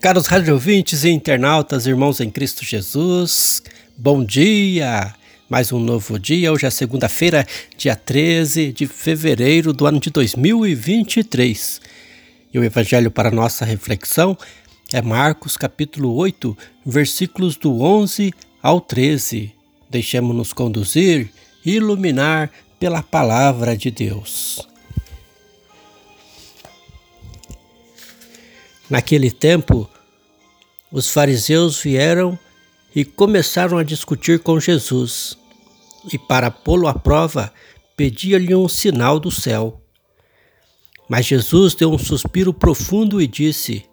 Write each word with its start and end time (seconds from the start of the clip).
Caros 0.00 0.26
rádio 0.26 0.54
ouvintes 0.54 1.02
e 1.02 1.10
internautas, 1.10 1.84
irmãos 1.84 2.20
em 2.20 2.30
Cristo 2.30 2.64
Jesus, 2.64 3.60
bom 3.96 4.24
dia! 4.24 5.12
Mais 5.50 5.72
um 5.72 5.80
novo 5.80 6.20
dia, 6.20 6.52
hoje 6.52 6.66
é 6.66 6.70
segunda-feira, 6.70 7.44
dia 7.76 7.96
13 7.96 8.72
de 8.72 8.86
fevereiro 8.86 9.72
do 9.72 9.86
ano 9.86 9.98
de 9.98 10.08
2023. 10.10 11.80
E 12.54 12.58
o 12.60 12.62
evangelho 12.62 13.10
para 13.10 13.32
nossa 13.32 13.64
reflexão 13.64 14.38
é 14.92 15.02
Marcos 15.02 15.56
capítulo 15.56 16.14
8, 16.14 16.56
versículos 16.86 17.56
do 17.56 17.82
11 17.82 18.32
ao 18.62 18.80
13. 18.80 19.52
Deixemos-nos 19.90 20.52
conduzir 20.52 21.28
e 21.66 21.72
iluminar 21.72 22.52
pela 22.78 23.02
palavra 23.02 23.76
de 23.76 23.90
Deus. 23.90 24.64
Naquele 28.88 29.30
tempo, 29.30 29.88
os 30.90 31.10
fariseus 31.10 31.78
vieram 31.78 32.38
e 32.94 33.04
começaram 33.04 33.76
a 33.76 33.82
discutir 33.82 34.38
com 34.38 34.58
Jesus, 34.58 35.36
e 36.10 36.18
para 36.18 36.50
pô-lo 36.50 36.88
à 36.88 36.94
prova, 36.94 37.52
pedia-lhe 37.94 38.54
um 38.54 38.66
sinal 38.66 39.20
do 39.20 39.30
céu. 39.30 39.78
Mas 41.06 41.26
Jesus 41.26 41.74
deu 41.74 41.92
um 41.92 41.98
suspiro 41.98 42.54
profundo 42.54 43.20
e 43.20 43.26
disse: 43.26 43.84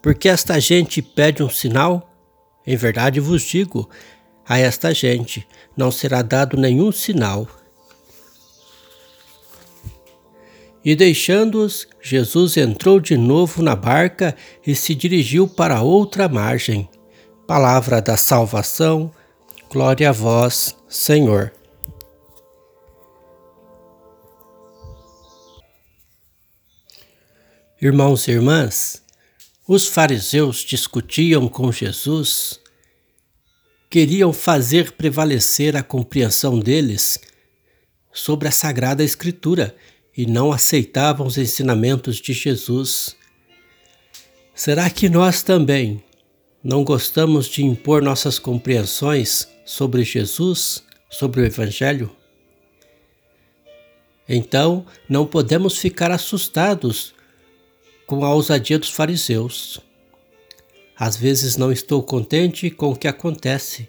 Por 0.00 0.14
que 0.14 0.28
esta 0.28 0.60
gente 0.60 1.02
pede 1.02 1.42
um 1.42 1.50
sinal? 1.50 2.08
Em 2.64 2.76
verdade 2.76 3.18
vos 3.18 3.42
digo, 3.42 3.88
a 4.46 4.58
esta 4.58 4.94
gente 4.94 5.46
não 5.76 5.90
será 5.90 6.22
dado 6.22 6.56
nenhum 6.56 6.92
sinal 6.92 7.48
E 10.84 10.94
deixando-os, 10.94 11.86
Jesus 12.00 12.56
entrou 12.56 13.00
de 13.00 13.16
novo 13.16 13.62
na 13.62 13.74
barca 13.74 14.36
e 14.66 14.74
se 14.74 14.94
dirigiu 14.94 15.48
para 15.48 15.82
outra 15.82 16.28
margem. 16.28 16.88
Palavra 17.46 18.00
da 18.00 18.16
salvação, 18.16 19.12
glória 19.70 20.10
a 20.10 20.12
vós, 20.12 20.76
Senhor. 20.88 21.52
Irmãos 27.80 28.26
e 28.26 28.32
irmãs, 28.32 29.02
os 29.66 29.86
fariseus 29.86 30.58
discutiam 30.58 31.48
com 31.48 31.70
Jesus, 31.70 32.58
queriam 33.88 34.32
fazer 34.32 34.92
prevalecer 34.92 35.76
a 35.76 35.82
compreensão 35.82 36.58
deles 36.58 37.18
sobre 38.12 38.48
a 38.48 38.50
Sagrada 38.50 39.04
Escritura 39.04 39.76
e 40.18 40.26
não 40.26 40.50
aceitavam 40.50 41.24
os 41.24 41.38
ensinamentos 41.38 42.16
de 42.16 42.32
Jesus. 42.32 43.14
Será 44.52 44.90
que 44.90 45.08
nós 45.08 45.44
também 45.44 46.02
não 46.60 46.82
gostamos 46.82 47.46
de 47.46 47.64
impor 47.64 48.02
nossas 48.02 48.36
compreensões 48.36 49.46
sobre 49.64 50.02
Jesus, 50.02 50.82
sobre 51.08 51.40
o 51.40 51.44
Evangelho? 51.44 52.10
Então, 54.28 54.84
não 55.08 55.24
podemos 55.24 55.78
ficar 55.78 56.10
assustados 56.10 57.14
com 58.04 58.24
a 58.24 58.34
ousadia 58.34 58.76
dos 58.76 58.90
fariseus. 58.90 59.80
Às 60.96 61.16
vezes 61.16 61.56
não 61.56 61.70
estou 61.70 62.02
contente 62.02 62.70
com 62.70 62.90
o 62.90 62.96
que 62.96 63.06
acontece, 63.06 63.88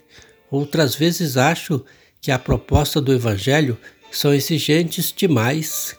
outras 0.51 0.93
vezes 0.93 1.37
acho 1.37 1.83
que 2.21 2.29
a 2.29 2.37
proposta 2.37 3.01
do 3.01 3.11
Evangelho 3.11 3.79
são 4.11 4.31
exigentes 4.31 5.11
demais 5.11 5.98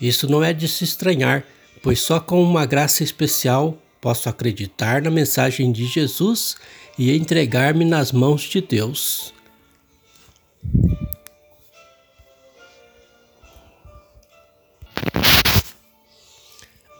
isso 0.00 0.28
não 0.28 0.42
é 0.42 0.52
de 0.52 0.68
se 0.68 0.84
estranhar, 0.84 1.44
pois 1.82 2.00
só 2.00 2.20
com 2.20 2.42
uma 2.42 2.66
graça 2.66 3.02
especial 3.02 3.76
posso 4.00 4.28
acreditar 4.28 5.02
na 5.02 5.10
mensagem 5.10 5.72
de 5.72 5.86
Jesus 5.86 6.56
e 6.98 7.16
entregar-me 7.16 7.84
nas 7.84 8.12
mãos 8.12 8.42
de 8.42 8.60
Deus. 8.60 9.32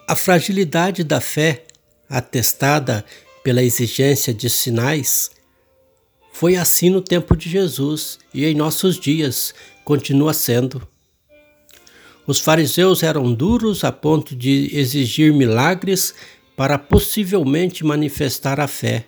A 0.06 0.16
fragilidade 0.16 1.04
da 1.04 1.20
fé, 1.20 1.64
atestada 2.08 3.04
pela 3.44 3.62
exigência 3.62 4.32
de 4.32 4.48
sinais, 4.48 5.30
foi 6.32 6.56
assim 6.56 6.88
no 6.88 7.02
tempo 7.02 7.36
de 7.36 7.48
Jesus 7.50 8.18
e 8.32 8.46
em 8.46 8.54
nossos 8.54 8.98
dias 8.98 9.54
continua 9.84 10.32
sendo. 10.32 10.86
Os 12.28 12.38
fariseus 12.40 13.02
eram 13.02 13.32
duros 13.32 13.84
a 13.84 13.90
ponto 13.90 14.36
de 14.36 14.68
exigir 14.76 15.32
milagres 15.32 16.14
para 16.54 16.78
possivelmente 16.78 17.82
manifestar 17.82 18.60
a 18.60 18.68
fé. 18.68 19.06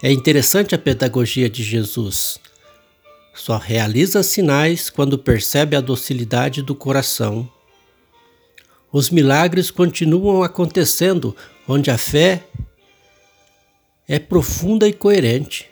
É 0.00 0.12
interessante 0.12 0.76
a 0.76 0.78
pedagogia 0.78 1.50
de 1.50 1.64
Jesus. 1.64 2.38
Só 3.34 3.56
realiza 3.56 4.22
sinais 4.22 4.90
quando 4.90 5.18
percebe 5.18 5.74
a 5.74 5.80
docilidade 5.80 6.62
do 6.62 6.72
coração. 6.72 7.50
Os 8.92 9.10
milagres 9.10 9.68
continuam 9.68 10.44
acontecendo 10.44 11.34
onde 11.66 11.90
a 11.90 11.98
fé 11.98 12.44
é 14.06 14.20
profunda 14.20 14.86
e 14.86 14.92
coerente. 14.92 15.68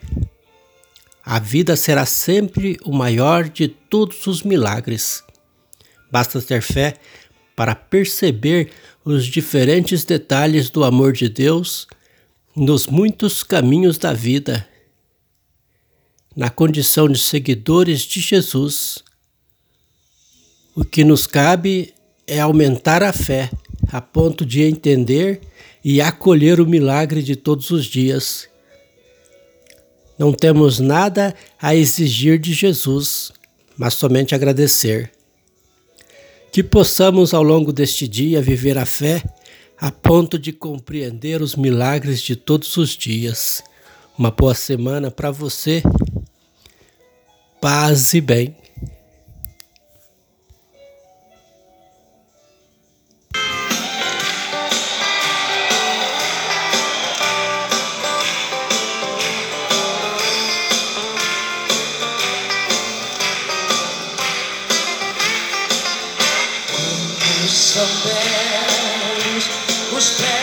A 1.25 1.39
vida 1.39 1.77
será 1.77 2.05
sempre 2.05 2.81
o 2.85 2.93
maior 2.93 3.49
de 3.49 3.69
todos 3.69 4.27
os 4.27 4.43
milagres. 4.43 5.23
Basta 6.11 6.41
ter 6.41 6.63
fé 6.63 6.95
para 7.55 7.75
perceber 7.75 8.71
os 9.05 9.27
diferentes 9.27 10.05
detalhes 10.05 10.71
do 10.71 10.85
amor 10.85 11.13
de 11.13 11.29
Deus 11.29 11.87
nos 12.55 12.87
muitos 12.87 13.43
caminhos 13.43 13.99
da 13.99 14.13
vida. 14.13 14.67
Na 16.35 16.49
condição 16.49 17.09
de 17.09 17.19
seguidores 17.19 18.01
de 18.03 18.21
Jesus, 18.21 19.03
o 20.75 20.85
que 20.85 21.05
nos 21.05 21.27
cabe 21.27 21.93
é 22.27 22.41
aumentar 22.41 23.03
a 23.03 23.13
fé 23.13 23.51
a 23.93 24.01
ponto 24.01 24.47
de 24.47 24.63
entender 24.63 25.41
e 25.85 26.01
acolher 26.01 26.61
o 26.61 26.67
milagre 26.67 27.23
de 27.23 27.35
todos 27.35 27.71
os 27.71 27.87
dias. 27.87 28.49
Não 30.19 30.33
temos 30.33 30.79
nada 30.79 31.35
a 31.61 31.75
exigir 31.75 32.39
de 32.39 32.53
Jesus, 32.53 33.33
mas 33.77 33.95
somente 33.95 34.35
agradecer. 34.35 35.11
Que 36.53 36.65
possamos 36.65 37.33
ao 37.33 37.43
longo 37.43 37.73
deste 37.73 38.09
dia 38.09 38.43
viver 38.43 38.77
a 38.77 38.85
fé 38.85 39.23
a 39.79 39.91
ponto 39.91 40.39
de 40.39 40.53
compreender 40.53 41.41
os 41.41 41.57
milagres 41.57 42.21
de 42.21 42.37
todos 42.37 42.77
os 42.77 42.91
dias. 42.91 43.63
Uma 44.19 44.31
boa 44.31 44.55
semana 44.55 45.11
para 45.11 45.31
você. 45.31 45.83
Paz 47.61 48.13
e 48.13 48.21
bem. 48.21 48.60
São 67.81 67.87
belos 67.87 69.49
os 69.91 70.11
pés. 70.11 70.40